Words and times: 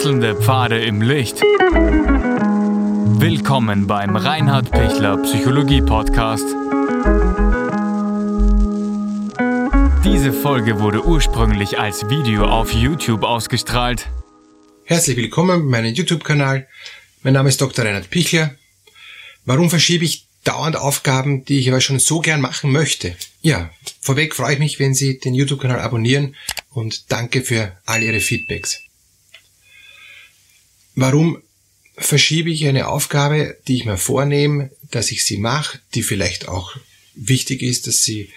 Wechselnde 0.00 0.34
Pfade 0.34 0.82
im 0.82 1.02
Licht. 1.02 1.42
Willkommen 3.20 3.86
beim 3.86 4.16
Reinhard 4.16 4.70
Pichler 4.70 5.18
Psychologie 5.18 5.82
Podcast. 5.82 6.46
Diese 10.02 10.32
Folge 10.32 10.80
wurde 10.80 11.04
ursprünglich 11.04 11.78
als 11.78 12.08
Video 12.08 12.46
auf 12.46 12.72
YouTube 12.72 13.24
ausgestrahlt. 13.24 14.06
Herzlich 14.84 15.18
willkommen 15.18 15.70
bei 15.70 15.82
meinem 15.82 15.92
YouTube-Kanal. 15.92 16.66
Mein 17.22 17.34
Name 17.34 17.50
ist 17.50 17.60
Dr. 17.60 17.84
Reinhard 17.84 18.08
Pichler. 18.08 18.54
Warum 19.44 19.68
verschiebe 19.68 20.06
ich 20.06 20.24
dauernd 20.44 20.76
Aufgaben, 20.76 21.44
die 21.44 21.58
ich 21.58 21.68
aber 21.68 21.82
schon 21.82 21.98
so 21.98 22.20
gern 22.20 22.40
machen 22.40 22.72
möchte? 22.72 23.16
Ja, 23.42 23.68
vorweg 24.00 24.34
freue 24.34 24.54
ich 24.54 24.60
mich, 24.60 24.78
wenn 24.78 24.94
Sie 24.94 25.18
den 25.18 25.34
YouTube-Kanal 25.34 25.80
abonnieren 25.80 26.36
und 26.70 27.12
danke 27.12 27.42
für 27.42 27.76
all 27.84 28.02
Ihre 28.02 28.20
Feedbacks. 28.20 28.80
Warum 31.00 31.38
verschiebe 31.96 32.50
ich 32.50 32.66
eine 32.66 32.88
Aufgabe, 32.88 33.56
die 33.66 33.76
ich 33.76 33.86
mir 33.86 33.96
vornehme, 33.96 34.70
dass 34.90 35.10
ich 35.10 35.24
sie 35.24 35.38
mache, 35.38 35.78
die 35.94 36.02
vielleicht 36.02 36.46
auch 36.46 36.76
wichtig 37.14 37.62
ist, 37.62 37.86
dass 37.86 38.02
sie 38.02 38.28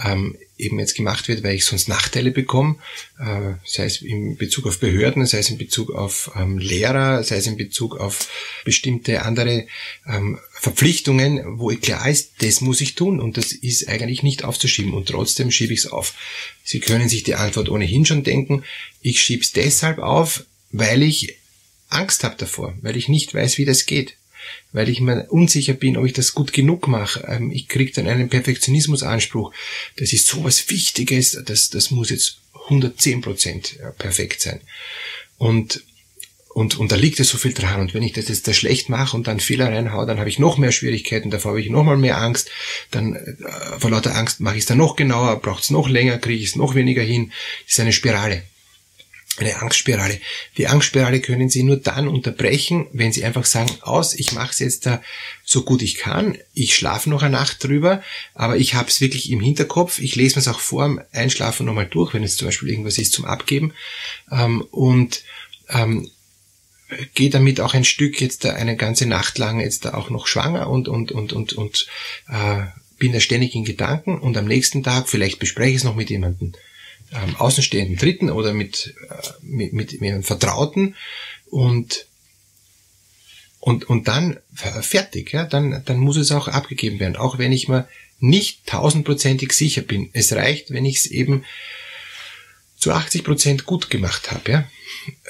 ähm, 0.00 0.36
eben 0.56 0.78
jetzt 0.78 0.94
gemacht 0.94 1.26
wird, 1.26 1.42
weil 1.42 1.56
ich 1.56 1.64
sonst 1.64 1.88
Nachteile 1.88 2.30
bekomme, 2.30 2.76
äh, 3.18 3.54
sei 3.64 3.86
es 3.86 4.00
in 4.00 4.36
Bezug 4.36 4.68
auf 4.68 4.78
Behörden, 4.78 5.26
sei 5.26 5.38
es 5.38 5.50
in 5.50 5.58
Bezug 5.58 5.90
auf 5.90 6.30
ähm, 6.36 6.58
Lehrer, 6.58 7.24
sei 7.24 7.38
es 7.38 7.48
in 7.48 7.56
Bezug 7.56 7.96
auf 7.98 8.28
bestimmte 8.64 9.22
andere 9.22 9.66
ähm, 10.06 10.38
Verpflichtungen, 10.52 11.58
wo 11.58 11.70
klar 11.70 12.08
ist, 12.08 12.34
das 12.42 12.60
muss 12.60 12.80
ich 12.80 12.94
tun 12.94 13.18
und 13.18 13.38
das 13.38 13.50
ist 13.50 13.88
eigentlich 13.88 14.22
nicht 14.22 14.44
aufzuschieben 14.44 14.94
und 14.94 15.08
trotzdem 15.08 15.50
schiebe 15.50 15.72
ich 15.72 15.80
es 15.80 15.86
auf. 15.88 16.14
Sie 16.62 16.78
können 16.78 17.08
sich 17.08 17.24
die 17.24 17.34
Antwort 17.34 17.68
ohnehin 17.70 18.06
schon 18.06 18.22
denken. 18.22 18.62
Ich 19.02 19.20
schiebe 19.20 19.42
es 19.42 19.50
deshalb 19.50 19.98
auf, 19.98 20.44
weil 20.70 21.02
ich 21.02 21.38
Angst 21.94 22.24
habe 22.24 22.36
davor, 22.36 22.74
weil 22.82 22.96
ich 22.96 23.08
nicht 23.08 23.34
weiß, 23.34 23.58
wie 23.58 23.64
das 23.64 23.86
geht, 23.86 24.16
weil 24.72 24.88
ich 24.88 25.00
mir 25.00 25.26
unsicher 25.30 25.74
bin, 25.74 25.96
ob 25.96 26.06
ich 26.06 26.12
das 26.12 26.34
gut 26.34 26.52
genug 26.52 26.88
mache. 26.88 27.24
Ähm, 27.28 27.50
ich 27.50 27.68
kriege 27.68 27.92
dann 27.92 28.06
einen 28.06 28.28
Perfektionismusanspruch. 28.28 29.52
Das 29.96 30.12
ist 30.12 30.26
so 30.26 30.44
was 30.44 30.68
Wichtiges, 30.70 31.42
das, 31.44 31.70
das 31.70 31.90
muss 31.90 32.10
jetzt 32.10 32.38
110 32.64 33.20
Prozent 33.20 33.78
perfekt 33.98 34.40
sein. 34.42 34.60
Und 35.38 35.82
und, 36.54 36.78
und 36.78 36.92
da 36.92 36.96
liegt 36.96 37.18
ja 37.18 37.24
so 37.24 37.36
viel 37.36 37.52
dran. 37.52 37.80
Und 37.80 37.94
wenn 37.94 38.04
ich 38.04 38.12
das 38.12 38.28
jetzt 38.28 38.46
da 38.46 38.52
schlecht 38.52 38.88
mache 38.88 39.16
und 39.16 39.26
dann 39.26 39.40
Fehler 39.40 39.72
reinhaue, 39.72 40.06
dann 40.06 40.20
habe 40.20 40.28
ich 40.28 40.38
noch 40.38 40.56
mehr 40.56 40.70
Schwierigkeiten, 40.70 41.28
davor 41.28 41.50
habe 41.50 41.60
ich 41.60 41.68
noch 41.68 41.82
mal 41.82 41.96
mehr 41.96 42.18
Angst. 42.18 42.48
Dann 42.92 43.16
äh, 43.16 43.34
vor 43.80 43.90
lauter 43.90 44.14
Angst 44.14 44.38
mache 44.38 44.54
ich 44.54 44.60
es 44.60 44.66
dann 44.66 44.78
noch 44.78 44.94
genauer, 44.94 45.40
braucht 45.40 45.64
es 45.64 45.70
noch 45.70 45.88
länger, 45.88 46.16
kriege 46.18 46.40
ich 46.40 46.50
es 46.50 46.56
noch 46.56 46.76
weniger 46.76 47.02
hin. 47.02 47.32
Das 47.64 47.74
ist 47.74 47.80
eine 47.80 47.92
Spirale 47.92 48.44
eine 49.38 49.60
Angstspirale. 49.60 50.20
Die 50.56 50.68
Angstspirale 50.68 51.20
können 51.20 51.48
Sie 51.48 51.62
nur 51.62 51.76
dann 51.76 52.06
unterbrechen, 52.08 52.86
wenn 52.92 53.12
Sie 53.12 53.24
einfach 53.24 53.44
sagen, 53.44 53.70
aus, 53.80 54.14
ich 54.14 54.32
mache 54.32 54.50
es 54.50 54.58
jetzt 54.60 54.86
da 54.86 55.02
so 55.44 55.62
gut 55.62 55.82
ich 55.82 55.96
kann, 55.96 56.38
ich 56.52 56.76
schlafe 56.76 57.10
noch 57.10 57.22
eine 57.22 57.36
Nacht 57.36 57.64
drüber, 57.64 58.02
aber 58.34 58.56
ich 58.56 58.74
habe 58.74 58.88
es 58.88 59.00
wirklich 59.00 59.30
im 59.30 59.40
Hinterkopf, 59.40 59.98
ich 59.98 60.14
lese 60.14 60.36
mir 60.36 60.40
es 60.40 60.48
auch 60.48 60.60
vor 60.60 60.86
dem 60.86 61.00
Einschlafen 61.12 61.66
nochmal 61.66 61.86
durch, 61.86 62.14
wenn 62.14 62.22
es 62.22 62.36
zum 62.36 62.48
Beispiel 62.48 62.70
irgendwas 62.70 62.98
ist 62.98 63.12
zum 63.12 63.24
Abgeben. 63.24 63.74
Ähm, 64.30 64.62
und 64.70 65.22
ähm, 65.68 66.10
gehe 67.14 67.30
damit 67.30 67.60
auch 67.60 67.74
ein 67.74 67.84
Stück 67.84 68.20
jetzt 68.20 68.44
da 68.44 68.54
eine 68.54 68.76
ganze 68.76 69.06
Nacht 69.06 69.38
lang 69.38 69.60
jetzt 69.60 69.84
da 69.84 69.94
auch 69.94 70.10
noch 70.10 70.26
schwanger 70.26 70.68
und 70.68 70.88
und 70.88 71.12
und 71.12 71.32
und 71.32 71.52
und 71.54 71.86
äh, 72.28 72.62
bin 72.98 73.12
da 73.12 73.20
ständig 73.20 73.54
in 73.54 73.64
Gedanken 73.64 74.18
und 74.18 74.36
am 74.36 74.44
nächsten 74.44 74.82
Tag 74.82 75.08
vielleicht 75.08 75.38
bespreche 75.38 75.70
ich 75.70 75.76
es 75.76 75.84
noch 75.84 75.96
mit 75.96 76.10
jemandem 76.10 76.52
ähm, 77.14 77.36
außenstehenden 77.36 77.96
Dritten 77.96 78.30
oder 78.30 78.52
mit, 78.52 78.94
äh, 79.08 79.14
mit, 79.42 79.72
mit, 79.72 80.00
mit 80.00 80.26
Vertrauten 80.26 80.96
und 81.46 82.06
und, 83.60 83.88
und 83.88 84.08
dann 84.08 84.36
fertig, 84.54 85.32
ja, 85.32 85.46
dann, 85.46 85.82
dann 85.86 85.96
muss 85.96 86.18
es 86.18 86.32
auch 86.32 86.48
abgegeben 86.48 87.00
werden, 87.00 87.16
auch 87.16 87.38
wenn 87.38 87.50
ich 87.50 87.66
mir 87.66 87.88
nicht 88.18 88.66
tausendprozentig 88.66 89.54
sicher 89.54 89.80
bin. 89.80 90.10
Es 90.12 90.34
reicht, 90.34 90.70
wenn 90.70 90.84
ich 90.84 90.96
es 90.96 91.06
eben 91.06 91.44
zu 92.76 92.92
80 92.92 93.24
Prozent 93.24 93.64
gut 93.64 93.88
gemacht 93.88 94.30
habe, 94.30 94.52
ja. 94.52 94.70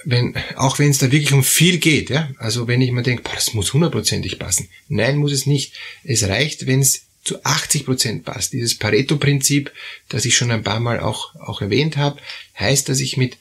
Wenn, 0.04 0.34
auch 0.56 0.80
wenn 0.80 0.90
es 0.90 0.98
da 0.98 1.12
wirklich 1.12 1.32
um 1.32 1.44
viel 1.44 1.78
geht, 1.78 2.10
ja. 2.10 2.28
Also 2.38 2.66
wenn 2.66 2.80
ich 2.80 2.90
mir 2.90 3.04
denke, 3.04 3.22
das 3.32 3.54
muss 3.54 3.72
hundertprozentig 3.72 4.40
passen. 4.40 4.68
Nein, 4.88 5.18
muss 5.18 5.30
es 5.30 5.46
nicht. 5.46 5.74
Es 6.02 6.24
reicht, 6.24 6.66
wenn 6.66 6.80
es 6.80 7.02
zu 7.24 7.42
80 7.44 7.86
Prozent 7.86 8.24
passt. 8.24 8.52
Dieses 8.52 8.78
Pareto-Prinzip, 8.78 9.72
das 10.08 10.24
ich 10.24 10.36
schon 10.36 10.50
ein 10.50 10.62
paar 10.62 10.80
Mal 10.80 11.00
auch, 11.00 11.34
auch 11.36 11.60
erwähnt 11.62 11.96
habe, 11.96 12.20
heißt, 12.58 12.88
dass 12.88 13.00
ich 13.00 13.16
mit 13.16 13.38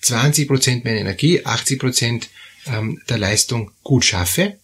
20 0.00 0.48
Prozent 0.48 0.84
meiner 0.84 0.98
Energie, 0.98 1.44
80 1.44 1.78
Prozent 1.78 2.28
ähm, 2.66 3.00
der 3.08 3.18
Leistung 3.18 3.70
gut 3.82 4.04
schaffe. 4.04 4.56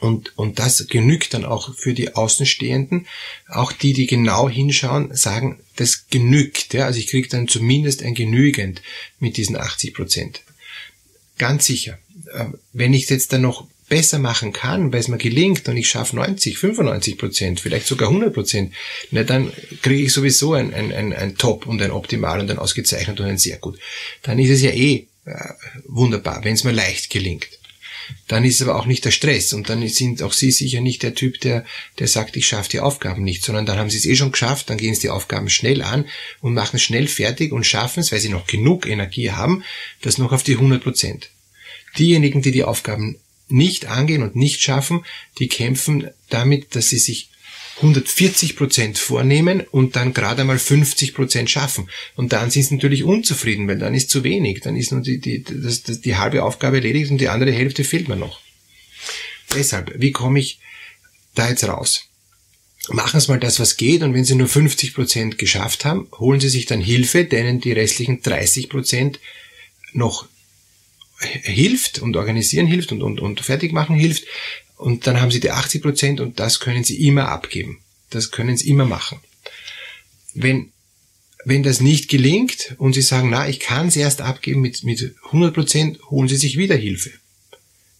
Und, 0.00 0.36
und 0.36 0.58
das 0.58 0.88
genügt 0.88 1.32
dann 1.32 1.44
auch 1.44 1.74
für 1.76 1.94
die 1.94 2.14
Außenstehenden. 2.14 3.06
Auch 3.48 3.72
die, 3.72 3.92
die 3.92 4.06
genau 4.06 4.48
hinschauen, 4.48 5.14
sagen, 5.14 5.60
das 5.76 6.08
genügt. 6.08 6.74
Ja? 6.74 6.86
Also 6.86 6.98
ich 6.98 7.06
kriege 7.06 7.28
dann 7.28 7.46
zumindest 7.46 8.02
ein 8.02 8.14
Genügend 8.14 8.82
mit 9.20 9.36
diesen 9.36 9.56
80 9.56 9.94
Prozent. 9.94 10.42
Ganz 11.38 11.66
sicher. 11.66 11.98
Ähm, 12.34 12.58
wenn 12.72 12.94
ich 12.94 13.08
jetzt 13.08 13.32
dann 13.32 13.42
noch 13.42 13.66
besser 13.92 14.18
machen 14.18 14.54
kann, 14.54 14.90
weil 14.90 15.00
es 15.00 15.08
mir 15.08 15.18
gelingt 15.18 15.68
und 15.68 15.76
ich 15.76 15.90
schaffe 15.90 16.16
90, 16.16 16.56
95 16.56 17.18
Prozent, 17.18 17.60
vielleicht 17.60 17.86
sogar 17.86 18.08
100 18.08 18.32
Prozent, 18.32 18.72
na, 19.10 19.22
dann 19.22 19.52
kriege 19.82 20.04
ich 20.04 20.14
sowieso 20.14 20.54
ein, 20.54 20.72
ein, 20.72 20.90
ein, 20.94 21.12
ein 21.12 21.36
Top 21.36 21.66
und 21.66 21.82
ein 21.82 21.90
Optimal 21.90 22.40
und 22.40 22.50
ein 22.50 22.58
ausgezeichnet 22.58 23.20
und 23.20 23.26
ein 23.26 23.36
sehr 23.36 23.58
gut. 23.58 23.78
Dann 24.22 24.38
ist 24.38 24.48
es 24.48 24.62
ja 24.62 24.70
eh 24.70 25.08
äh, 25.26 25.34
wunderbar, 25.84 26.42
wenn 26.42 26.54
es 26.54 26.64
mir 26.64 26.72
leicht 26.72 27.10
gelingt. 27.10 27.48
Dann 28.28 28.46
ist 28.46 28.62
aber 28.62 28.76
auch 28.76 28.86
nicht 28.86 29.04
der 29.04 29.10
Stress 29.10 29.52
und 29.52 29.68
dann 29.68 29.86
sind 29.86 30.22
auch 30.22 30.32
Sie 30.32 30.52
sicher 30.52 30.80
nicht 30.80 31.02
der 31.02 31.14
Typ, 31.14 31.38
der, 31.40 31.66
der 31.98 32.08
sagt, 32.08 32.34
ich 32.38 32.46
schaffe 32.46 32.70
die 32.70 32.80
Aufgaben 32.80 33.22
nicht, 33.22 33.44
sondern 33.44 33.66
dann 33.66 33.76
haben 33.76 33.90
Sie 33.90 33.98
es 33.98 34.06
eh 34.06 34.16
schon 34.16 34.32
geschafft, 34.32 34.70
dann 34.70 34.78
gehen 34.78 34.94
Sie 34.94 35.02
die 35.02 35.10
Aufgaben 35.10 35.50
schnell 35.50 35.82
an 35.82 36.06
und 36.40 36.54
machen 36.54 36.76
es 36.76 36.82
schnell 36.82 37.08
fertig 37.08 37.52
und 37.52 37.66
schaffen 37.66 38.00
es, 38.00 38.10
weil 38.10 38.20
Sie 38.20 38.30
noch 38.30 38.46
genug 38.46 38.86
Energie 38.86 39.32
haben, 39.32 39.64
das 40.00 40.16
noch 40.16 40.32
auf 40.32 40.44
die 40.44 40.54
100 40.54 40.82
Prozent. 40.82 41.28
Diejenigen, 41.98 42.40
die 42.40 42.52
die 42.52 42.64
Aufgaben 42.64 43.18
nicht 43.52 43.86
angehen 43.86 44.22
und 44.22 44.36
nicht 44.36 44.60
schaffen, 44.62 45.04
die 45.38 45.48
kämpfen 45.48 46.08
damit, 46.28 46.74
dass 46.74 46.88
sie 46.88 46.98
sich 46.98 47.28
140 47.76 48.56
Prozent 48.56 48.98
vornehmen 48.98 49.62
und 49.70 49.96
dann 49.96 50.12
gerade 50.12 50.42
einmal 50.42 50.58
50 50.58 51.14
Prozent 51.14 51.50
schaffen. 51.50 51.88
Und 52.16 52.32
dann 52.32 52.50
sind 52.50 52.64
sie 52.64 52.74
natürlich 52.74 53.04
unzufrieden, 53.04 53.66
weil 53.66 53.78
dann 53.78 53.94
ist 53.94 54.10
zu 54.10 54.24
wenig. 54.24 54.60
Dann 54.60 54.76
ist 54.76 54.92
nur 54.92 55.00
die, 55.00 55.18
die, 55.18 55.42
das, 55.42 55.82
das, 55.82 56.00
die 56.00 56.16
halbe 56.16 56.42
Aufgabe 56.42 56.76
erledigt 56.76 57.10
und 57.10 57.18
die 57.18 57.28
andere 57.28 57.52
Hälfte 57.52 57.84
fehlt 57.84 58.08
mir 58.08 58.16
noch. 58.16 58.40
Deshalb, 59.54 59.92
wie 59.96 60.12
komme 60.12 60.38
ich 60.38 60.60
da 61.34 61.48
jetzt 61.48 61.64
raus? 61.64 62.08
Machen 62.88 63.20
Sie 63.20 63.28
mal 63.28 63.38
das, 63.38 63.60
was 63.60 63.76
geht, 63.76 64.02
und 64.02 64.12
wenn 64.12 64.24
Sie 64.24 64.34
nur 64.34 64.48
50 64.48 64.94
Prozent 64.94 65.38
geschafft 65.38 65.84
haben, 65.84 66.08
holen 66.18 66.40
Sie 66.40 66.48
sich 66.48 66.66
dann 66.66 66.80
Hilfe, 66.80 67.24
denen 67.24 67.60
die 67.60 67.72
restlichen 67.72 68.22
30 68.22 68.68
Prozent 68.68 69.20
noch 69.92 70.26
hilft 71.18 72.00
und 72.00 72.16
organisieren 72.16 72.66
hilft 72.66 72.92
und, 72.92 73.02
und, 73.02 73.20
und 73.20 73.40
fertig 73.40 73.72
machen 73.72 73.96
hilft. 73.96 74.24
Und 74.76 75.06
dann 75.06 75.20
haben 75.20 75.30
sie 75.30 75.40
die 75.40 75.50
80 75.50 75.82
Prozent 75.82 76.20
und 76.20 76.40
das 76.40 76.60
können 76.60 76.84
sie 76.84 77.06
immer 77.06 77.28
abgeben. 77.28 77.80
Das 78.10 78.30
können 78.30 78.56
sie 78.56 78.68
immer 78.68 78.84
machen. 78.84 79.20
Wenn, 80.34 80.72
wenn 81.44 81.62
das 81.62 81.80
nicht 81.80 82.08
gelingt 82.08 82.74
und 82.78 82.94
sie 82.94 83.02
sagen, 83.02 83.30
na, 83.30 83.48
ich 83.48 83.60
kann 83.60 83.88
es 83.88 83.96
erst 83.96 84.20
abgeben 84.20 84.60
mit, 84.60 84.82
mit 84.82 85.14
100 85.26 85.54
Prozent, 85.54 85.98
holen 86.10 86.28
sie 86.28 86.36
sich 86.36 86.56
wieder 86.56 86.76
Hilfe. 86.76 87.10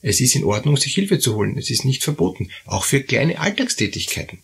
Es 0.01 0.21
ist 0.21 0.35
in 0.35 0.45
Ordnung, 0.45 0.77
sich 0.77 0.95
Hilfe 0.95 1.21
zu 1.21 1.37
holen. 1.37 1.57
Es 1.57 1.71
ist 1.71 1.85
nicht 1.85 2.03
verboten. 2.03 2.51
Auch 2.65 2.85
für 2.85 3.03
kleine 3.03 3.39
Alltagstätigkeiten 3.39 4.39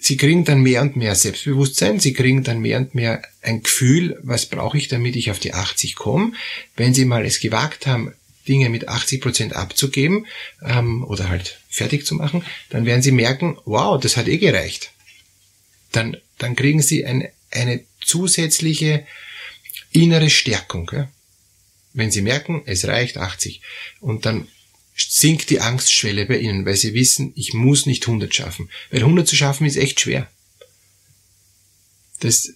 sie 0.00 0.16
kriegen 0.16 0.44
dann 0.44 0.60
mehr 0.60 0.82
und 0.82 0.96
mehr 0.96 1.14
Selbstbewusstsein, 1.14 2.00
sie 2.00 2.12
kriegen 2.12 2.42
dann 2.42 2.60
mehr 2.60 2.78
und 2.78 2.94
mehr 2.94 3.22
ein 3.42 3.62
Gefühl, 3.62 4.18
was 4.22 4.46
brauche 4.46 4.78
ich, 4.78 4.88
damit 4.88 5.14
ich 5.16 5.30
auf 5.30 5.38
die 5.38 5.54
80 5.54 5.94
komme. 5.94 6.32
Wenn 6.76 6.94
sie 6.94 7.04
mal 7.04 7.24
es 7.24 7.40
gewagt 7.40 7.86
haben, 7.86 8.12
Dinge 8.48 8.70
mit 8.70 8.88
80 8.88 9.20
Prozent 9.20 9.52
abzugeben 9.54 10.26
ähm, 10.64 11.04
oder 11.04 11.28
halt 11.28 11.60
fertig 11.68 12.06
zu 12.06 12.14
machen, 12.14 12.44
dann 12.70 12.86
werden 12.86 13.02
sie 13.02 13.12
merken, 13.12 13.58
wow, 13.64 14.00
das 14.00 14.16
hat 14.16 14.28
eh 14.28 14.38
gereicht. 14.38 14.90
Dann, 15.92 16.16
dann 16.38 16.56
kriegen 16.56 16.82
sie 16.82 17.04
ein, 17.04 17.28
eine 17.50 17.84
zusätzliche 18.00 19.06
innere 19.92 20.30
Stärkung. 20.30 20.90
Ja? 20.92 21.08
Wenn 21.92 22.10
sie 22.10 22.22
merken, 22.22 22.62
es 22.66 22.86
reicht 22.86 23.18
80 23.18 23.60
und 24.00 24.24
dann 24.24 24.48
sinkt 24.96 25.50
die 25.50 25.60
Angstschwelle 25.60 26.26
bei 26.26 26.38
ihnen, 26.38 26.66
weil 26.66 26.76
sie 26.76 26.94
wissen, 26.94 27.32
ich 27.36 27.54
muss 27.54 27.86
nicht 27.86 28.06
100 28.06 28.34
schaffen. 28.34 28.68
Weil 28.90 29.00
100 29.00 29.26
zu 29.26 29.36
schaffen 29.36 29.66
ist 29.66 29.76
echt 29.76 30.00
schwer. 30.00 30.28
Das, 32.20 32.52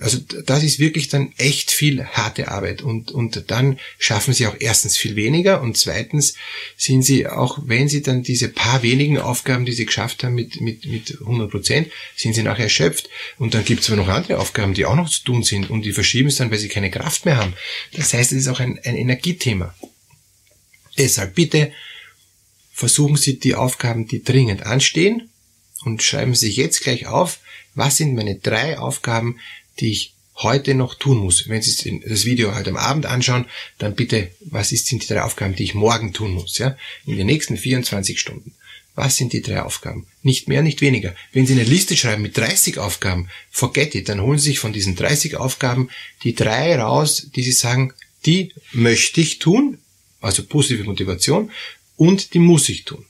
also 0.00 0.18
das 0.44 0.62
ist 0.62 0.78
wirklich 0.78 1.08
dann 1.08 1.32
echt 1.38 1.70
viel 1.70 2.04
harte 2.04 2.48
Arbeit 2.48 2.82
und, 2.82 3.10
und 3.10 3.44
dann 3.50 3.78
schaffen 3.98 4.34
sie 4.34 4.46
auch 4.46 4.56
erstens 4.58 4.96
viel 4.96 5.16
weniger 5.16 5.60
und 5.60 5.76
zweitens 5.76 6.34
sind 6.76 7.02
sie 7.02 7.26
auch, 7.26 7.58
wenn 7.64 7.88
sie 7.88 8.02
dann 8.02 8.22
diese 8.22 8.48
paar 8.48 8.82
wenigen 8.82 9.18
Aufgaben, 9.18 9.64
die 9.64 9.72
sie 9.72 9.86
geschafft 9.86 10.24
haben 10.24 10.34
mit, 10.34 10.60
mit, 10.60 10.86
mit 10.86 11.18
100 11.20 11.50
Prozent, 11.50 11.88
sind 12.16 12.34
sie 12.34 12.42
nachher 12.42 12.64
erschöpft 12.64 13.08
und 13.38 13.54
dann 13.54 13.64
gibt 13.64 13.82
es 13.82 13.88
aber 13.88 13.96
noch 13.96 14.08
andere 14.08 14.38
Aufgaben, 14.38 14.74
die 14.74 14.84
auch 14.84 14.96
noch 14.96 15.10
zu 15.10 15.22
tun 15.24 15.42
sind 15.42 15.70
und 15.70 15.82
die 15.82 15.92
verschieben 15.92 16.28
es 16.28 16.36
dann, 16.36 16.50
weil 16.50 16.58
sie 16.58 16.68
keine 16.68 16.90
Kraft 16.90 17.24
mehr 17.24 17.36
haben. 17.36 17.54
Das 17.92 18.14
heißt, 18.14 18.32
es 18.32 18.38
ist 18.38 18.48
auch 18.48 18.60
ein, 18.60 18.78
ein 18.84 18.96
Energiethema. 18.96 19.74
Deshalb 20.98 21.34
bitte 21.34 21.72
versuchen 22.72 23.16
Sie 23.16 23.38
die 23.38 23.54
Aufgaben, 23.54 24.06
die 24.06 24.22
dringend 24.22 24.64
anstehen 24.64 25.30
und 25.84 26.02
schreiben 26.02 26.34
Sie 26.34 26.50
jetzt 26.50 26.82
gleich 26.82 27.06
auf, 27.06 27.40
was 27.74 27.96
sind 27.96 28.14
meine 28.14 28.36
drei 28.36 28.78
Aufgaben, 28.78 29.38
die 29.80 29.92
ich 29.92 30.14
heute 30.36 30.74
noch 30.74 30.94
tun 30.94 31.18
muss. 31.18 31.48
Wenn 31.48 31.62
Sie 31.62 32.00
das 32.06 32.24
Video 32.24 32.54
heute 32.54 32.70
am 32.70 32.76
Abend 32.76 33.06
anschauen, 33.06 33.46
dann 33.78 33.94
bitte, 33.94 34.30
was 34.40 34.70
sind 34.70 35.02
die 35.02 35.06
drei 35.06 35.22
Aufgaben, 35.22 35.54
die 35.54 35.64
ich 35.64 35.74
morgen 35.74 36.12
tun 36.12 36.32
muss, 36.32 36.58
ja? 36.58 36.76
In 37.06 37.16
den 37.16 37.26
nächsten 37.26 37.56
24 37.56 38.20
Stunden. 38.20 38.54
Was 38.94 39.16
sind 39.16 39.32
die 39.32 39.42
drei 39.42 39.62
Aufgaben? 39.62 40.08
Nicht 40.22 40.48
mehr, 40.48 40.62
nicht 40.62 40.80
weniger. 40.80 41.14
Wenn 41.32 41.46
Sie 41.46 41.52
eine 41.52 41.62
Liste 41.62 41.96
schreiben 41.96 42.22
mit 42.22 42.36
30 42.36 42.78
Aufgaben, 42.78 43.28
forget 43.50 43.94
it, 43.94 44.08
dann 44.08 44.20
holen 44.20 44.38
Sie 44.38 44.50
sich 44.50 44.58
von 44.58 44.72
diesen 44.72 44.96
30 44.96 45.36
Aufgaben 45.36 45.88
die 46.24 46.34
drei 46.34 46.76
raus, 46.80 47.28
die 47.34 47.42
Sie 47.42 47.52
sagen, 47.52 47.92
die 48.26 48.52
möchte 48.72 49.20
ich 49.20 49.38
tun, 49.38 49.78
also 50.20 50.44
positive 50.44 50.84
Motivation, 50.84 51.50
und 51.96 52.34
die 52.34 52.38
muss 52.38 52.68
ich 52.68 52.84
tun 52.84 53.04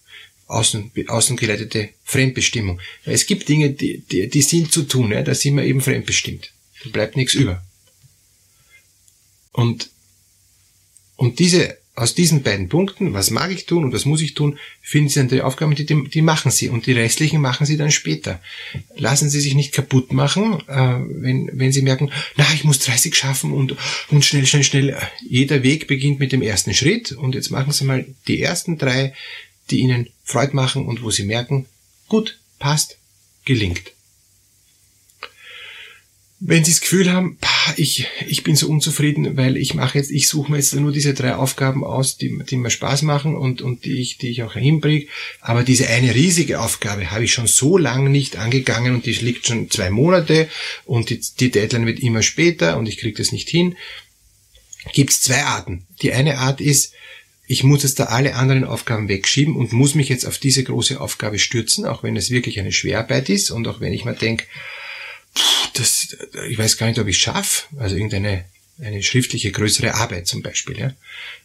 außen, 0.49 0.91
außengeleitete 1.07 1.91
Fremdbestimmung. 2.05 2.81
Es 3.05 3.27
gibt 3.27 3.49
Dinge, 3.49 3.71
die, 3.71 4.01
die, 4.01 4.29
die 4.29 4.43
sind 4.43 4.73
zu 4.73 4.83
tun, 4.83 5.13
ja, 5.13 5.23
da 5.23 5.35
sind 5.35 5.57
wir 5.57 5.65
eben 5.65 5.81
fremdbestimmt. 5.81 6.53
Da 6.83 6.91
bleibt 6.91 7.17
nichts 7.17 7.35
über. 7.35 7.63
Und, 9.53 9.91
und 11.17 11.39
diese, 11.39 11.79
aus 11.99 12.15
diesen 12.15 12.43
beiden 12.43 12.69
Punkten, 12.69 13.13
was 13.13 13.31
mag 13.31 13.51
ich 13.51 13.67
tun 13.67 13.85
und 13.85 13.93
was 13.93 14.05
muss 14.05 14.23
ich 14.23 14.35
tun, 14.35 14.59
finden 14.81 15.09
Sie 15.09 15.21
dann 15.21 15.29
die 15.29 15.43
Aufgaben, 15.43 15.75
die, 15.75 15.85
die, 15.85 16.23
machen 16.23 16.51
Sie 16.51 16.69
und 16.69 16.87
die 16.87 16.93
restlichen 16.93 17.41
machen 17.41 17.67
Sie 17.67 17.77
dann 17.77 17.91
später. 17.91 18.41
Lassen 18.97 19.29
Sie 19.29 19.41
sich 19.41 19.55
nicht 19.55 19.73
kaputt 19.73 20.13
machen, 20.13 20.63
äh, 20.69 20.99
wenn, 21.23 21.51
wenn 21.53 21.73
Sie 21.73 21.83
merken, 21.83 22.11
na, 22.37 22.47
ich 22.55 22.65
muss 22.65 22.79
30 22.79 23.15
schaffen 23.15 23.53
und, 23.53 23.77
und 24.11 24.25
schnell, 24.25 24.47
schnell, 24.47 24.65
schnell. 24.65 24.97
Jeder 25.29 25.63
Weg 25.63 25.87
beginnt 25.87 26.21
mit 26.21 26.33
dem 26.33 26.43
ersten 26.43 26.73
Schritt 26.73 27.13
und 27.13 27.35
jetzt 27.35 27.51
machen 27.51 27.73
Sie 27.73 27.85
mal 27.85 28.07
die 28.27 28.41
ersten 28.41 28.79
drei 28.79 29.13
die 29.71 29.81
ihnen 29.81 30.09
Freude 30.25 30.55
machen 30.55 30.87
und 30.87 31.03
wo 31.03 31.11
sie 31.11 31.25
merken, 31.25 31.67
gut, 32.09 32.39
passt, 32.59 32.99
gelingt. 33.45 33.93
Wenn 36.41 36.65
Sie 36.65 36.73
das 36.73 36.81
Gefühl 36.81 37.13
haben, 37.13 37.37
ich, 37.77 38.07
ich 38.27 38.43
bin 38.43 38.57
so 38.57 38.69
unzufrieden, 38.69 39.37
weil 39.37 39.57
ich 39.57 39.75
mache 39.75 39.99
jetzt, 39.99 40.11
ich 40.11 40.29
suche 40.29 40.51
mir 40.51 40.59
jetzt 40.59 40.75
nur 40.75 40.93
diese 40.93 41.15
drei 41.15 41.35
Aufgaben 41.35 41.85
aus, 41.85 42.17
die, 42.17 42.39
die 42.49 42.57
mir 42.57 42.71
Spaß 42.71 43.03
machen 43.03 43.37
und, 43.37 43.63
und 43.63 43.85
die 43.85 44.01
ich, 44.01 44.19
die 44.19 44.29
ich 44.29 44.43
auch 44.43 44.55
hinbringe, 44.55 45.07
aber 45.41 45.63
diese 45.63 45.89
eine 45.89 46.15
riesige 46.15 46.61
Aufgabe 46.61 47.11
habe 47.11 47.25
ich 47.25 47.33
schon 47.33 47.47
so 47.47 47.79
lange 47.79 48.11
nicht 48.11 48.37
angegangen 48.37 48.95
und 48.95 49.07
die 49.07 49.13
liegt 49.13 49.47
schon 49.47 49.71
zwei 49.71 49.91
Monate 49.91 50.49
und 50.85 51.11
die, 51.11 51.21
die 51.41 51.51
Deadline 51.51 51.87
wird 51.87 52.01
immer 52.01 52.23
später 52.23 52.77
und 52.77 52.89
ich 52.89 52.99
kriege 52.99 53.19
das 53.19 53.33
nicht 53.33 53.49
hin, 53.49 53.77
gibt 54.93 55.11
es 55.11 55.21
zwei 55.21 55.43
Arten. 55.43 55.87
Die 56.03 56.13
eine 56.13 56.39
Art 56.39 56.61
ist, 56.61 56.93
ich 57.47 57.65
muss 57.65 57.83
jetzt 57.83 57.99
da 57.99 58.05
alle 58.05 58.35
anderen 58.35 58.65
Aufgaben 58.65 59.09
wegschieben 59.09 59.57
und 59.57 59.73
muss 59.73 59.95
mich 59.95 60.11
jetzt 60.11 60.27
auf 60.27 60.39
diese 60.39 60.63
große 60.63 61.01
Aufgabe 61.01 61.39
stürzen, 61.39 61.87
auch 61.87 62.03
wenn 62.03 62.15
es 62.15 62.31
wirklich 62.31 62.61
eine 62.61 62.73
Schwerarbeit 62.73 63.31
ist 63.31 63.51
und 63.51 63.67
auch 63.67 63.81
wenn 63.81 63.95
ich 63.95 64.05
mir 64.05 64.15
denke, 64.15 64.45
das, 65.75 66.17
ich 66.49 66.59
weiß 66.59 66.77
gar 66.77 66.89
nicht, 66.89 66.99
ob 66.99 67.07
ich 67.09 67.19
schaffe, 67.19 67.65
also 67.79 67.95
irgendeine 67.95 68.45
eine 68.81 69.03
schriftliche 69.03 69.51
größere 69.51 69.95
Arbeit 69.95 70.27
zum 70.27 70.43
Beispiel. 70.43 70.79
Ja, 70.79 70.95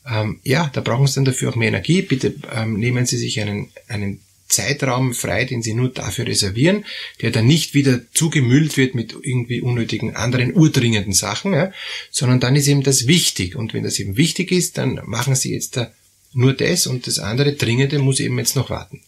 ähm, 0.07 0.39
ja 0.43 0.69
da 0.73 0.81
brauchen 0.81 1.07
Sie 1.07 1.15
dann 1.15 1.25
dafür 1.25 1.49
auch 1.49 1.55
mehr 1.55 1.69
Energie. 1.69 2.01
Bitte 2.01 2.35
ähm, 2.53 2.79
nehmen 2.79 3.05
Sie 3.05 3.17
sich 3.17 3.39
einen, 3.39 3.71
einen 3.87 4.21
Zeitraum 4.47 5.13
frei, 5.13 5.45
den 5.45 5.63
Sie 5.63 5.73
nur 5.73 5.89
dafür 5.89 6.27
reservieren, 6.27 6.85
der 7.21 7.31
dann 7.31 7.47
nicht 7.47 7.73
wieder 7.73 8.01
zugemüllt 8.13 8.77
wird 8.77 8.93
mit 8.93 9.15
irgendwie 9.19 9.61
unnötigen 9.61 10.15
anderen 10.15 10.53
urdringenden 10.53 11.13
Sachen, 11.13 11.53
ja, 11.53 11.71
sondern 12.11 12.39
dann 12.39 12.55
ist 12.55 12.67
eben 12.67 12.83
das 12.83 13.07
wichtig. 13.07 13.55
Und 13.55 13.73
wenn 13.73 13.83
das 13.83 13.99
eben 13.99 14.15
wichtig 14.15 14.51
ist, 14.51 14.77
dann 14.77 15.01
machen 15.05 15.35
Sie 15.35 15.53
jetzt 15.53 15.75
da 15.77 15.91
nur 16.33 16.53
das 16.53 16.87
und 16.87 17.07
das 17.07 17.19
andere 17.19 17.53
Dringende 17.53 17.99
muss 17.99 18.19
eben 18.19 18.37
jetzt 18.37 18.55
noch 18.55 18.69
warten. 18.69 19.01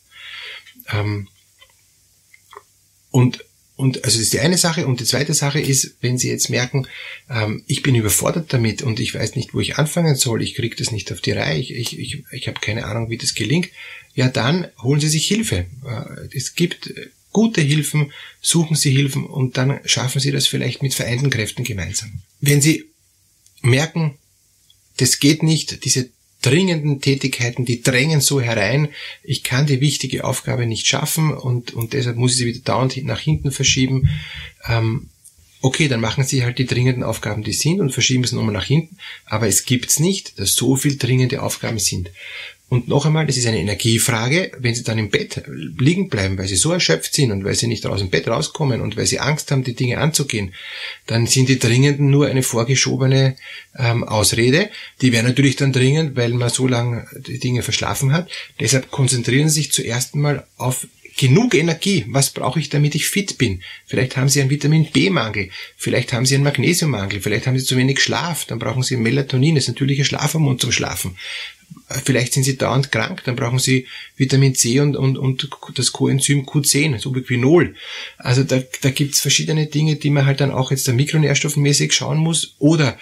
Ähm, 0.92 1.28
und 3.12 3.46
und 3.76 4.06
also 4.06 4.18
das 4.18 4.26
ist 4.26 4.34
die 4.34 4.40
eine 4.40 4.58
Sache. 4.58 4.88
Und 4.88 5.00
die 5.00 5.06
zweite 5.06 5.34
Sache 5.34 5.60
ist, 5.60 5.98
wenn 6.02 6.18
Sie 6.18 6.30
jetzt 6.30 6.50
merken, 6.50 6.88
ähm, 7.30 7.64
ich 7.68 7.82
bin 7.82 7.96
überfordert 7.96 8.54
damit 8.54 8.82
und 8.82 9.00
ich 9.00 9.14
weiß 9.14 9.36
nicht, 9.36 9.54
wo 9.54 9.60
ich 9.60 9.78
anfangen 9.78 10.16
soll, 10.16 10.42
ich 10.42 10.56
kriege 10.56 10.76
das 10.76 10.92
nicht 10.92 11.12
auf 11.12 11.22
die 11.22 11.32
Reihe, 11.32 11.60
ich, 11.60 11.74
ich, 11.74 12.00
ich, 12.00 12.24
ich 12.32 12.48
habe 12.48 12.60
keine 12.62 12.86
Ahnung, 12.86 13.10
wie 13.10 13.18
das 13.18 13.34
gelingt, 13.34 13.70
ja 14.14 14.30
dann 14.30 14.68
holen 14.82 15.02
Sie 15.02 15.10
sich 15.10 15.28
Hilfe. 15.28 15.66
Äh, 15.86 16.38
es 16.38 16.56
gibt 16.56 16.94
gute 17.34 17.60
Hilfen, 17.60 18.14
suchen 18.40 18.78
Sie 18.78 18.92
Hilfen 18.92 19.26
und 19.26 19.58
dann 19.58 19.82
schaffen 19.84 20.22
Sie 20.22 20.32
das 20.32 20.48
vielleicht 20.48 20.82
mit 20.82 20.94
vereinten 20.94 21.30
Kräften 21.30 21.66
gemeinsam. 21.66 22.22
Wenn 22.40 22.62
Sie 22.62 22.86
merken, 23.62 24.18
das 24.98 25.20
geht 25.20 25.44
nicht, 25.44 25.84
diese 25.84 26.10
dringenden 26.46 27.02
Tätigkeiten, 27.02 27.66
die 27.66 27.82
drängen 27.82 28.22
so 28.22 28.40
herein, 28.40 28.90
ich 29.24 29.44
kann 29.44 29.66
die 29.66 29.82
wichtige 29.82 30.24
Aufgabe 30.24 30.66
nicht 30.68 30.86
schaffen 30.86 31.34
und, 31.34 31.74
und 31.74 31.94
deshalb 31.94 32.18
muss 32.18 32.34
ich 32.34 32.38
sie 32.38 32.46
wieder 32.46 32.60
dauernd 32.60 32.96
nach 33.04 33.20
hinten 33.20 33.52
verschieben. 33.52 34.10
Ähm, 34.68 35.10
okay, 35.62 35.88
dann 35.88 36.00
machen 36.00 36.24
Sie 36.24 36.44
halt 36.44 36.60
die 36.60 36.68
dringenden 36.68 37.04
Aufgaben, 37.04 37.44
die 37.44 37.54
sind 37.54 37.82
und 37.82 37.92
verschieben 37.92 38.24
es 38.24 38.32
nochmal 38.32 38.54
nach 38.54 38.66
hinten, 38.66 38.98
aber 39.26 39.48
es 39.48 39.66
gibt's 39.66 40.00
nicht, 40.00 40.38
dass 40.40 40.54
so 40.54 40.76
viel 40.76 40.98
dringende 40.98 41.42
Aufgaben 41.42 41.80
sind. 41.80 42.12
Und 42.68 42.88
noch 42.88 43.06
einmal, 43.06 43.28
das 43.28 43.38
ist 43.38 43.46
eine 43.46 43.60
Energiefrage, 43.60 44.52
wenn 44.58 44.74
Sie 44.74 44.84
dann 44.84 44.98
im 44.98 45.10
Bett 45.10 45.44
liegen 45.48 46.10
bleiben, 46.10 46.38
weil 46.38 46.48
Sie 46.48 46.56
so 46.56 46.72
erschöpft 46.72 47.14
sind 47.14 47.32
und 47.32 47.44
weil 47.46 47.54
Sie 47.54 47.68
nicht 47.68 47.86
aus 47.86 48.00
dem 48.00 48.10
Bett 48.10 48.28
rauskommen 48.28 48.82
und 48.82 48.98
weil 48.98 49.06
Sie 49.06 49.20
Angst 49.20 49.52
haben, 49.52 49.64
die 49.64 49.76
Dinge 49.76 50.00
anzugehen, 50.00 50.54
dann 51.06 51.28
sind 51.28 51.48
die 51.48 51.60
Dringenden 51.60 52.10
nur 52.10 52.26
eine 52.26 52.42
vorgeschobene 52.42 53.36
ähm, 53.78 54.04
Ausrede. 54.04 54.70
Die 55.02 55.12
wäre 55.12 55.24
natürlich 55.24 55.58
dann 55.58 55.74
dringend, 55.74 56.16
weil 56.16 56.30
man 56.30 56.50
so 56.50 56.68
lange 56.68 57.08
die 57.28 57.40
Dinge 57.40 57.62
verschlafen 57.62 58.12
hat. 58.12 58.30
Deshalb 58.60 58.90
konzentrieren 58.90 59.48
Sie 59.48 59.62
sich 59.62 59.72
zuerst 59.72 60.16
mal 60.16 60.48
auf 60.58 60.88
genug 61.18 61.54
Energie. 61.54 62.06
Was 62.08 62.32
brauche 62.32 62.60
ich, 62.60 62.70
damit 62.70 62.96
ich 62.96 63.08
fit 63.08 63.38
bin? 63.38 63.62
Vielleicht 63.86 64.18
haben 64.18 64.30
Sie 64.30 64.42
einen 64.42 64.50
Vitamin 64.50 64.90
B-Mangel, 64.92 65.50
vielleicht 65.78 66.14
haben 66.14 66.26
Sie 66.26 66.36
einen 66.36 66.44
Magnesiummangel, 66.44 67.22
vielleicht 67.22 67.48
haben 67.48 67.58
Sie 67.58 67.66
zu 67.66 67.78
wenig 67.78 68.02
Schlaf, 68.02 68.46
dann 68.46 68.60
brauchen 68.60 68.84
Sie 68.84 68.98
Melatonin, 68.98 69.56
das 69.56 69.68
natürliche 69.68 70.06
Schlafhormon 70.06 70.60
zum 70.60 70.72
Schlafen. 70.72 71.18
Vielleicht 72.04 72.34
sind 72.34 72.44
Sie 72.44 72.58
dauernd 72.58 72.92
krank, 72.92 73.24
dann 73.26 73.36
brauchen 73.36 73.60
Sie 73.60 73.88
Vitamin 74.18 74.56
C 74.56 74.80
und, 74.80 74.96
und, 74.96 75.18
und 75.18 75.50
das 75.76 75.92
Coenzym 75.92 76.46
Q10, 76.46 76.94
das 76.94 77.06
Ubiquinol. 77.06 77.76
Also 78.18 78.44
da, 78.44 78.62
da 78.82 78.90
gibt's 78.90 79.20
verschiedene 79.20 79.68
Dinge, 79.68 79.96
die 79.96 80.10
man 80.10 80.26
halt 80.26 80.42
dann 80.42 80.52
auch 80.52 80.72
jetzt 80.72 80.88
da 80.88 80.94
mikronährstoffmäßig 80.94 81.94
schauen 81.94 82.18
muss. 82.18 82.56
Oder 82.60 82.98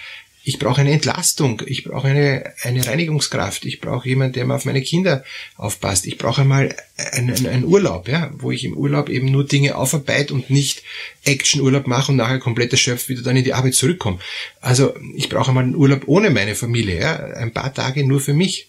ich 0.46 0.58
brauche 0.58 0.82
eine 0.82 0.92
Entlastung, 0.92 1.62
ich 1.64 1.84
brauche 1.84 2.08
eine, 2.08 2.52
eine 2.62 2.86
Reinigungskraft, 2.86 3.64
ich 3.64 3.80
brauche 3.80 4.06
jemanden, 4.06 4.34
der 4.34 4.44
mal 4.44 4.56
auf 4.56 4.66
meine 4.66 4.82
Kinder 4.82 5.24
aufpasst, 5.56 6.06
ich 6.06 6.18
brauche 6.18 6.44
mal 6.44 6.76
einen, 7.12 7.46
einen 7.46 7.64
Urlaub, 7.64 8.08
ja, 8.08 8.30
wo 8.36 8.50
ich 8.50 8.62
im 8.64 8.76
Urlaub 8.76 9.08
eben 9.08 9.32
nur 9.32 9.46
Dinge 9.46 9.74
aufarbeite 9.74 10.34
und 10.34 10.50
nicht 10.50 10.82
Actionurlaub 11.24 11.86
mache 11.86 12.12
und 12.12 12.18
nachher 12.18 12.40
komplett 12.40 12.72
erschöpft 12.72 13.08
wieder 13.08 13.22
dann 13.22 13.38
in 13.38 13.44
die 13.44 13.54
Arbeit 13.54 13.74
zurückkomme. 13.74 14.18
Also 14.60 14.94
ich 15.16 15.30
brauche 15.30 15.52
mal 15.52 15.64
einen 15.64 15.76
Urlaub 15.76 16.02
ohne 16.08 16.28
meine 16.28 16.54
Familie, 16.54 17.00
ja, 17.00 17.16
ein 17.16 17.54
paar 17.54 17.72
Tage 17.72 18.06
nur 18.06 18.20
für 18.20 18.34
mich. 18.34 18.68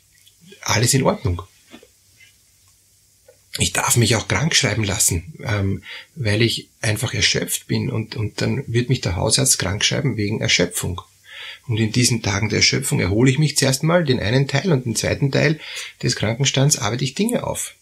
Alles 0.62 0.94
in 0.94 1.04
Ordnung. 1.04 1.42
Ich 3.58 3.74
darf 3.74 3.98
mich 3.98 4.16
auch 4.16 4.28
krank 4.28 4.56
schreiben 4.56 4.84
lassen, 4.84 5.34
ähm, 5.44 5.84
weil 6.16 6.42
ich 6.42 6.70
einfach 6.82 7.14
erschöpft 7.14 7.68
bin 7.68 7.90
und, 7.90 8.16
und 8.16 8.42
dann 8.42 8.64
wird 8.68 8.90
mich 8.90 9.02
der 9.02 9.18
Hausarzt 9.18 9.60
krank 9.60 9.84
schreiben 9.84 10.16
wegen 10.16 10.40
Erschöpfung. 10.40 11.02
Und 11.68 11.78
in 11.78 11.92
diesen 11.92 12.22
Tagen 12.22 12.50
der 12.50 12.58
Erschöpfung 12.58 13.00
erhole 13.00 13.32
ich 13.32 13.40
mich 13.40 13.58
zuerst 13.58 13.84
mal 13.84 14.04
den 14.04 14.20
einen 14.20 14.48
Teil 14.48 14.72
und 14.72 14.86
den 14.86 14.96
zweiten 14.96 15.32
Teil 15.32 15.60
des 16.04 16.16
Krankenstands 16.16 16.78
arbeite 16.78 17.04
ich 17.04 17.16
Dinge 17.16 17.46
auf. 17.46 17.74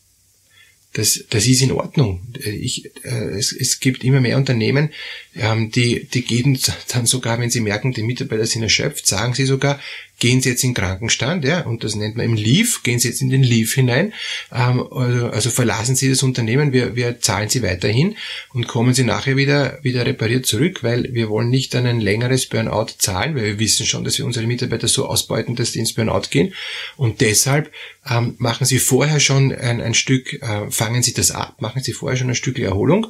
Das, 0.93 1.25
das 1.31 1.47
ist 1.47 1.61
in 1.63 1.71
Ordnung. 1.71 2.21
Ich, 2.43 2.85
äh, 3.03 3.09
es, 3.09 3.51
es 3.51 3.79
gibt 3.79 4.03
immer 4.03 4.21
mehr 4.21 4.37
Unternehmen, 4.37 4.91
ähm, 5.35 5.71
die, 5.71 6.05
die 6.05 6.23
geben 6.23 6.59
dann 6.89 7.07
sogar, 7.07 7.39
wenn 7.39 7.49
sie 7.49 7.61
merken, 7.61 7.93
die 7.93 8.03
Mitarbeiter 8.03 8.45
sind 8.45 8.61
erschöpft, 8.61 9.07
sagen 9.07 9.33
sie 9.33 9.45
sogar, 9.45 9.79
gehen 10.23 10.39
Sie 10.39 10.47
jetzt 10.47 10.63
in 10.63 10.73
Krankenstand, 10.73 11.43
ja, 11.43 11.65
und 11.65 11.83
das 11.83 11.95
nennt 11.95 12.15
man 12.15 12.25
im 12.25 12.35
Leave, 12.35 12.79
gehen 12.83 12.97
Sie 12.97 13.09
jetzt 13.09 13.21
in 13.21 13.29
den 13.29 13.43
Leave 13.43 13.69
hinein, 13.75 14.13
ähm, 14.53 14.79
also, 14.89 15.27
also 15.27 15.49
verlassen 15.49 15.97
Sie 15.97 16.07
das 16.07 16.23
Unternehmen, 16.23 16.71
wir, 16.71 16.95
wir 16.95 17.19
zahlen 17.19 17.49
Sie 17.49 17.61
weiterhin 17.61 18.15
und 18.53 18.65
kommen 18.65 18.93
Sie 18.93 19.03
nachher 19.03 19.35
wieder, 19.35 19.79
wieder 19.83 20.05
repariert 20.05 20.45
zurück, 20.45 20.81
weil 20.81 21.13
wir 21.13 21.27
wollen 21.27 21.49
nicht 21.49 21.73
dann 21.73 21.85
ein 21.85 21.99
längeres 21.99 22.45
Burnout 22.45 22.93
zahlen, 22.99 23.35
weil 23.35 23.43
wir 23.43 23.59
wissen 23.59 23.85
schon, 23.85 24.05
dass 24.05 24.17
wir 24.17 24.25
unsere 24.25 24.47
Mitarbeiter 24.47 24.87
so 24.87 25.07
ausbeuten, 25.07 25.57
dass 25.57 25.73
die 25.73 25.79
ins 25.79 25.91
Burnout 25.91 26.29
gehen 26.29 26.53
und 26.95 27.19
deshalb 27.19 27.69
ähm, 28.09 28.35
machen 28.37 28.65
Sie 28.65 28.79
vorher 28.79 29.19
schon 29.19 29.51
ein, 29.53 29.81
ein 29.81 29.93
Stück, 29.93 30.41
äh, 30.41 30.71
fangen 30.71 31.03
Sie 31.03 31.13
das 31.13 31.31
ab, 31.31 31.57
machen 31.59 31.83
Sie 31.83 31.91
vorher 31.91 32.17
schon 32.17 32.29
ein 32.29 32.35
Stück 32.35 32.59
Erholung, 32.59 33.07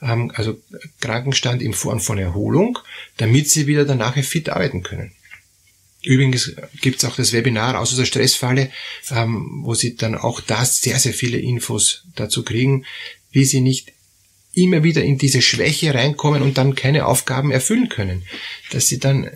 ähm, 0.00 0.32
also 0.34 0.56
Krankenstand 1.02 1.60
in 1.60 1.74
Form 1.74 2.00
von 2.00 2.16
Erholung, 2.16 2.78
damit 3.18 3.50
Sie 3.50 3.66
wieder 3.66 3.84
danach 3.84 4.14
fit 4.14 4.48
arbeiten 4.48 4.82
können. 4.82 5.12
Übrigens 6.04 6.54
gibt 6.82 6.98
es 6.98 7.04
auch 7.08 7.16
das 7.16 7.32
Webinar 7.32 7.80
aus 7.80 7.96
der 7.96 8.04
Stressfalle, 8.04 8.70
ähm, 9.10 9.62
wo 9.62 9.74
Sie 9.74 9.96
dann 9.96 10.14
auch 10.14 10.40
da 10.40 10.64
sehr, 10.64 10.98
sehr 10.98 11.14
viele 11.14 11.38
Infos 11.38 12.04
dazu 12.14 12.44
kriegen, 12.44 12.84
wie 13.30 13.44
Sie 13.44 13.62
nicht 13.62 13.92
immer 14.52 14.84
wieder 14.84 15.02
in 15.02 15.18
diese 15.18 15.40
Schwäche 15.40 15.94
reinkommen 15.94 16.42
und 16.42 16.58
dann 16.58 16.74
keine 16.74 17.06
Aufgaben 17.06 17.50
erfüllen 17.50 17.88
können. 17.88 18.22
Dass 18.70 18.86
Sie 18.86 18.98
dann 18.98 19.30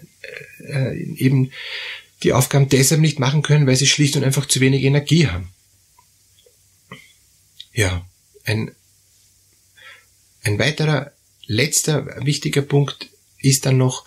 äh, 0.60 0.96
eben 1.16 1.52
die 2.22 2.34
Aufgaben 2.34 2.68
deshalb 2.68 3.00
nicht 3.00 3.18
machen 3.18 3.42
können, 3.42 3.66
weil 3.66 3.76
Sie 3.76 3.87
schlicht 3.87 4.16
und 4.16 4.25
einfach 4.25 4.46
zu 4.46 4.60
wenig 4.60 4.84
Energie 4.84 5.26
haben. 5.26 5.50
Ja, 7.72 8.06
ein, 8.44 8.75
ein 10.42 10.58
weiterer 10.58 11.12
letzter 11.46 12.25
wichtiger 12.25 12.62
Punkt 12.62 13.08
ist 13.38 13.64
dann 13.64 13.78
noch 13.78 14.04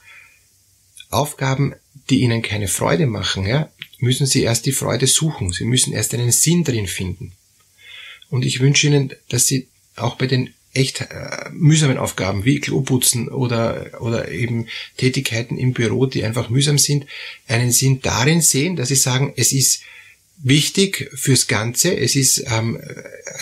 Aufgaben 1.09 1.73
die 2.09 2.21
ihnen 2.21 2.41
keine 2.41 2.67
Freude 2.67 3.05
machen, 3.05 3.45
ja, 3.45 3.69
müssen 3.99 4.25
sie 4.25 4.43
erst 4.43 4.65
die 4.65 4.71
Freude 4.71 5.07
suchen. 5.07 5.51
Sie 5.51 5.65
müssen 5.65 5.93
erst 5.93 6.13
einen 6.13 6.31
Sinn 6.31 6.63
drin 6.63 6.87
finden. 6.87 7.33
Und 8.29 8.45
ich 8.45 8.61
wünsche 8.61 8.87
Ihnen, 8.87 9.13
dass 9.29 9.45
Sie 9.45 9.67
auch 9.95 10.15
bei 10.15 10.25
den 10.25 10.53
echt 10.73 11.01
äh, 11.01 11.49
mühsamen 11.51 11.97
Aufgaben 11.97 12.45
wie 12.45 12.61
Kloputzen 12.61 13.27
oder, 13.27 14.01
oder 14.01 14.31
eben 14.31 14.67
Tätigkeiten 14.95 15.57
im 15.57 15.73
Büro, 15.73 16.05
die 16.05 16.23
einfach 16.23 16.49
mühsam 16.49 16.77
sind, 16.77 17.05
einen 17.47 17.73
Sinn 17.73 17.99
darin 18.01 18.41
sehen, 18.41 18.77
dass 18.77 18.87
Sie 18.87 18.95
sagen, 18.95 19.33
es 19.35 19.51
ist 19.51 19.83
wichtig 20.43 21.09
fürs 21.13 21.47
Ganze, 21.47 21.95
es 21.95 22.15
ist 22.15 22.43
ähm, 22.47 22.79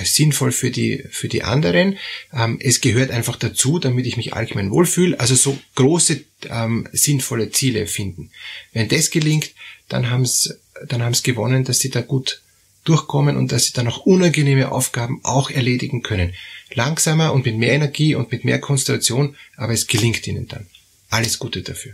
sinnvoll 0.04 0.52
für 0.52 0.72
die, 0.72 1.06
für 1.10 1.28
die 1.28 1.44
anderen, 1.44 1.98
ähm, 2.34 2.60
es 2.62 2.82
gehört 2.82 3.12
einfach 3.12 3.38
dazu, 3.38 3.80
damit 3.80 4.06
ich 4.06 4.18
mich 4.18 4.34
allgemein 4.34 4.72
wohlfühle, 4.72 5.20
also 5.20 5.36
so 5.36 5.58
große 5.76 6.22
ähm, 6.50 6.88
sinnvolle 6.92 7.52
Ziele 7.52 7.88
finden. 7.88 8.32
Wenn 8.74 8.90
das 8.90 9.10
gelingt, 9.10 9.52
dann 9.88 10.10
haben 10.10 10.24
es 10.24 10.60
dann 10.88 11.04
haben's 11.04 11.24
gewonnen, 11.24 11.66
dass 11.66 11.80
sie 11.80 11.90
da 11.90 12.02
gut 12.02 12.42
durchkommen 12.84 13.38
und 13.38 13.52
dass 13.52 13.66
sie 13.66 13.74
dann 13.74 13.88
auch 13.88 14.06
unangenehme 14.06 14.72
Aufgaben 14.72 15.20
auch 15.24 15.50
erledigen 15.50 16.02
können. 16.02 16.34
Langsamer 16.74 17.34
und 17.34 17.46
mit 17.46 17.58
mehr 17.58 17.74
Energie 17.74 18.16
und 18.16 18.32
mit 18.32 18.46
mehr 18.46 18.60
Konzentration, 18.60 19.36
aber 19.58 19.74
es 19.74 19.88
gelingt 19.88 20.26
ihnen 20.28 20.48
dann. 20.48 20.68
Alles 21.10 21.40
Gute 21.40 21.62
dafür. 21.62 21.94